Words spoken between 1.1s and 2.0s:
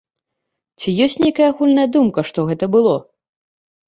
нейкая агульная